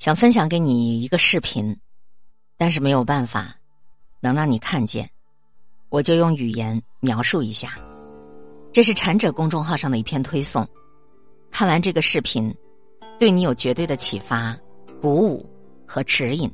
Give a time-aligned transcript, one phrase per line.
[0.00, 1.76] 想分享给你一个视频，
[2.56, 3.54] 但是没有办法
[4.20, 5.08] 能让你看见，
[5.90, 7.78] 我就用语言描述一下。
[8.72, 10.66] 这是禅者公众号上的一篇推送，
[11.50, 12.50] 看完这个视频，
[13.18, 14.58] 对你有绝对的启发、
[15.02, 15.44] 鼓舞
[15.86, 16.50] 和指引。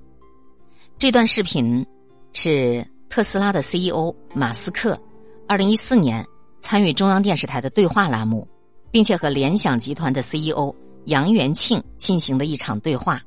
[0.98, 1.86] 这段视频
[2.32, 5.00] 是特斯拉的 CEO 马斯克
[5.46, 6.26] 二零一四年
[6.60, 8.44] 参与中央电视台的对话栏目，
[8.90, 10.74] 并且和联想集团的 CEO
[11.04, 13.22] 杨元庆进行的一场对话。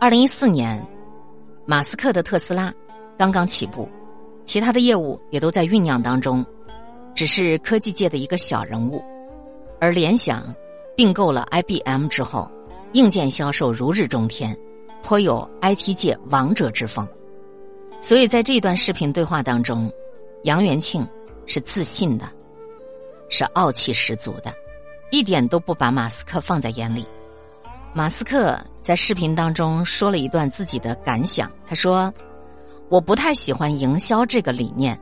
[0.00, 0.82] 二零一四年，
[1.66, 2.72] 马斯克的特斯拉
[3.18, 3.86] 刚刚起步，
[4.46, 6.42] 其他的业务也都在酝酿当中，
[7.14, 9.04] 只是科技界的一个小人物。
[9.78, 10.54] 而联想
[10.96, 12.50] 并购了 IBM 之后，
[12.94, 14.56] 硬件销售如日中天，
[15.02, 17.06] 颇有 IT 界王者之风。
[18.00, 19.92] 所以在这段视频对话当中，
[20.44, 21.06] 杨元庆
[21.44, 22.24] 是自信的，
[23.28, 24.50] 是傲气十足的，
[25.10, 27.04] 一点都不把马斯克放在眼里。
[27.92, 32.12] 马斯克在视频当中说了一段自己的感想，他说
[32.88, 34.98] ：“我不太喜欢营销这个理念，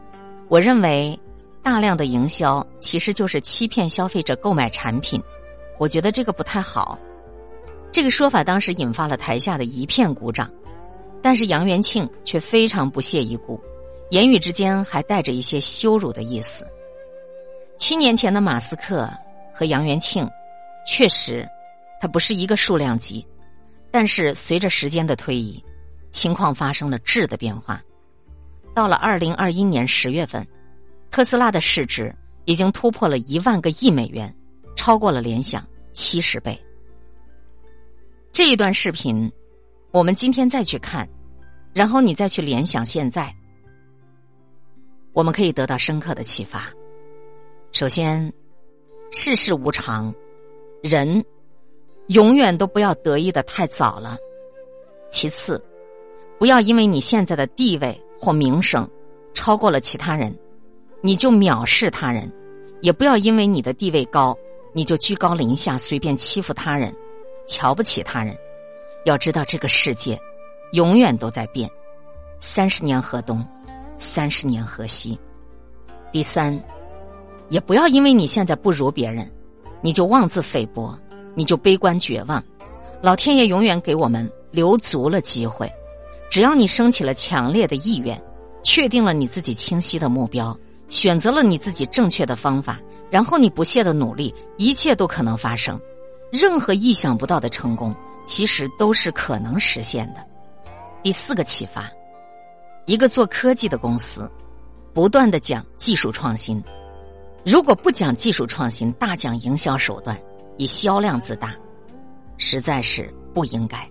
[0.48, 1.18] 我认为
[1.62, 5.22] 大量的营销其实就是欺骗消费者购买产品，
[5.78, 6.98] 我觉得这个不太好。”
[7.92, 10.50] 这个说法当时引发了台下的一片鼓掌，
[11.22, 13.60] 但是杨元庆却非常不屑一顾，
[14.10, 16.66] 言语之间还带着一些羞辱的意思。
[17.76, 19.08] 七年前的马斯克
[19.52, 20.26] 和杨元庆，
[20.86, 21.46] 确实。
[22.00, 23.26] 它不是一个数量级，
[23.90, 25.62] 但是随着时间的推移，
[26.10, 27.82] 情况发生了质的变化。
[28.74, 30.46] 到了二零二一年十月份，
[31.10, 34.32] 特斯拉的市值已经突破了一万个亿美元，
[34.76, 36.56] 超过了联想七十倍。
[38.30, 39.30] 这一段视频，
[39.90, 41.08] 我们今天再去看，
[41.74, 43.34] 然后你再去联想现在，
[45.12, 46.70] 我们可以得到深刻的启发。
[47.72, 48.32] 首先，
[49.10, 50.14] 世事无常，
[50.82, 51.24] 人。
[52.08, 54.16] 永远都不要得意的太早了。
[55.10, 55.62] 其次，
[56.38, 58.88] 不要因为你现在的地位或名声
[59.32, 60.36] 超过了其他人，
[61.00, 62.28] 你就藐视他人；
[62.80, 64.36] 也不要因为你的地位高，
[64.72, 66.94] 你就居高临下，随便欺负他人，
[67.46, 68.36] 瞧不起他人。
[69.04, 70.18] 要知道，这个世界
[70.72, 71.70] 永远都在变，
[72.38, 73.46] 三十年河东，
[73.96, 75.18] 三十年河西。
[76.12, 76.58] 第三，
[77.48, 79.30] 也不要因为你现在不如别人，
[79.80, 80.98] 你就妄自菲薄。
[81.38, 82.42] 你就悲观绝望，
[83.00, 85.72] 老天爷永远给我们留足了机会。
[86.28, 88.20] 只要你升起了强烈的意愿，
[88.64, 95.80] 确定了你自己清晰的目标，选择了你自己正确的方法，然后你不懈的努力，一切都可能发生。
[96.32, 97.94] 任何意想不到的成功，
[98.26, 100.26] 其实都是可能实现的。
[101.04, 101.88] 第四个启发：
[102.84, 104.28] 一个做科技的公司，
[104.92, 106.60] 不断的讲技术创新，
[107.44, 110.20] 如果不讲技术创新，大讲营销手段。
[110.58, 111.54] 以销量自大，
[112.36, 113.88] 实在是不应该。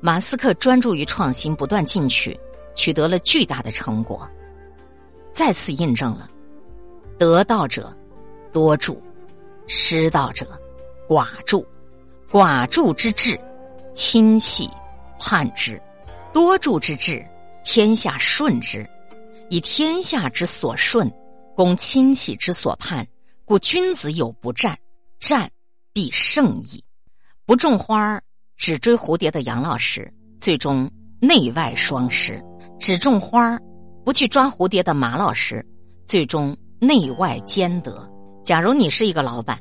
[0.00, 2.38] 马斯克专注于创新，不断进取，
[2.74, 4.26] 取得了巨大的成果，
[5.32, 6.30] 再次印证了
[7.18, 7.94] “得道者
[8.52, 9.02] 多助，
[9.66, 10.46] 失道者
[11.08, 11.66] 寡助。
[12.30, 13.40] 寡助之至，
[13.94, 14.68] 亲戚
[15.18, 15.80] 盼之；
[16.30, 17.26] 多助之至，
[17.64, 18.86] 天下顺之。
[19.48, 21.10] 以天下之所顺，
[21.56, 23.06] 攻亲戚之所盼，
[23.46, 24.78] 故君子有不战，
[25.18, 25.50] 战。
[25.98, 26.80] 必胜矣！
[27.44, 28.20] 不种花，
[28.56, 30.08] 只追蝴蝶的杨老师，
[30.40, 30.88] 最终
[31.20, 32.40] 内外双失；
[32.78, 33.58] 只种花，
[34.04, 35.60] 不去抓蝴蝶的马老师，
[36.06, 38.08] 最终内外兼得。
[38.44, 39.60] 假如你是一个老板，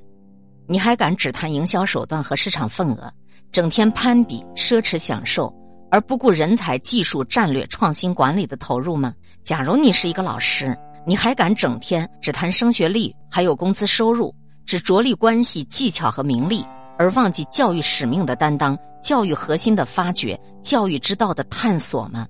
[0.68, 3.12] 你还敢只谈营销手段和市场份额，
[3.52, 5.52] 整天攀比奢侈享受，
[5.90, 9.12] 而不顾人才、技术、战略、创新管理的投入吗？
[9.44, 14.32] 假如你是一个老师，你还敢整天只谈升学率，还有工资收入？
[14.68, 16.64] 只着力关系、技巧和名利，
[16.98, 22.28] 而忘记教育使命的担当、教育核心的发掘、教育之道的探索吗？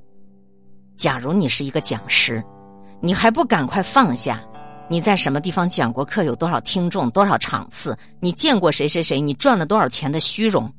[0.96, 2.44] 假如你是一个讲师，
[3.02, 4.40] 你还不赶快放下？
[4.88, 6.24] 你在什么地方讲过课？
[6.24, 7.10] 有多少听众？
[7.10, 7.98] 多少场次？
[8.20, 9.20] 你见过谁谁谁？
[9.20, 10.72] 你赚了多少钱的虚荣？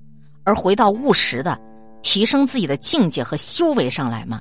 [0.44, 1.60] 而回到务实的，
[2.02, 4.40] 提升自己的境界和修为上来吗？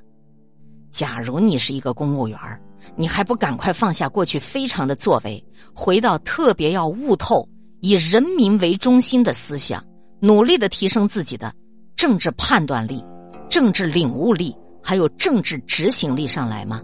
[0.91, 2.62] 假如你是一个公务员儿。
[2.95, 5.44] 你还不赶快放下过去非常的作为，
[5.74, 7.48] 回到特别要悟透
[7.81, 9.84] 以人民为中心的思想，
[10.19, 11.54] 努力的提升自己的
[11.95, 13.04] 政治判断力、
[13.50, 16.81] 政治领悟力，还有政治执行力上来吗？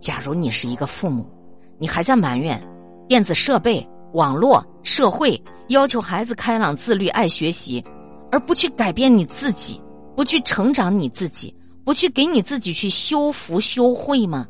[0.00, 1.30] 假如你是一个父母，
[1.78, 2.60] 你还在埋怨
[3.08, 7.82] 电子设备、网络、社会要求孩子开朗、自律、爱学习，
[8.30, 9.80] 而不去改变你自己，
[10.16, 11.54] 不去成长你自己，
[11.84, 14.46] 不去给你自己去修福修慧吗？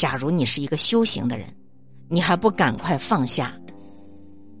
[0.00, 1.46] 假如你是一个修行的人，
[2.08, 3.52] 你还不赶快放下？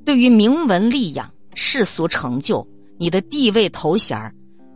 [0.04, 2.66] 对于名闻利养、世俗成就、
[2.98, 4.18] 你的地位头衔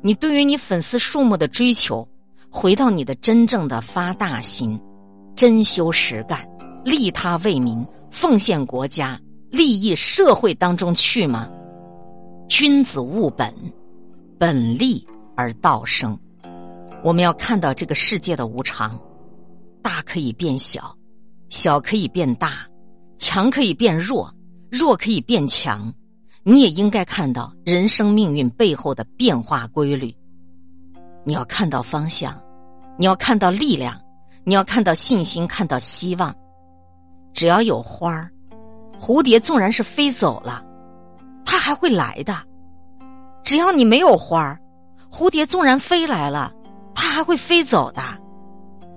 [0.00, 2.08] 你对于你粉丝数目的追求，
[2.48, 4.80] 回到你的真正的发大心，
[5.36, 6.48] 真修实干，
[6.82, 9.20] 利他为民，奉献国家，
[9.50, 11.46] 利益社会当中去吗？
[12.48, 13.54] 君子务本，
[14.38, 15.06] 本立
[15.36, 16.18] 而道生。
[17.02, 18.98] 我们要看到这个世界的无常，
[19.84, 20.96] 大可以变小，
[21.50, 22.66] 小可以变大，
[23.18, 24.34] 强可以变弱，
[24.70, 25.92] 弱可以变强。
[26.42, 30.10] 你也应该看到人生命运背后的变化规律。
[31.22, 32.34] 你要看到方向，
[32.98, 34.00] 你要看到力量，
[34.44, 36.34] 你要看到信心，看到希望。
[37.34, 38.30] 只要有花儿，
[38.98, 40.64] 蝴蝶纵然是飞走了，
[41.44, 42.34] 它还会来的。
[43.42, 44.58] 只要你没有花儿，
[45.10, 46.50] 蝴蝶纵然飞来了，
[46.94, 48.23] 它还会飞走的。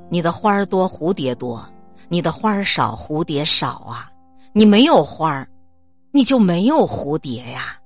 [0.09, 1.59] 你的花儿多，蝴蝶多；
[2.07, 4.09] 你的花儿少，蝴蝶少啊。
[4.53, 5.47] 你没有花儿。
[6.11, 7.77] 你就没有蝴蝶呀？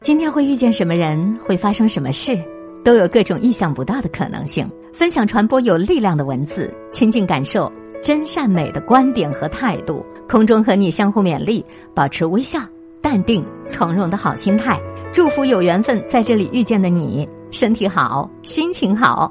[0.00, 2.42] 今天会遇见什么人，会发生什么事，
[2.82, 4.68] 都有各种意想不到的可能性。
[4.94, 7.70] 分享传播有力量的文字，亲近感受
[8.02, 10.04] 真善美的观点和态度。
[10.28, 11.64] 空中和你相互勉励，
[11.94, 12.58] 保持微笑、
[13.02, 14.80] 淡定、从容的好心态。
[15.12, 19.30] 祝福有缘分在这里遇见的你，身体好，心情好。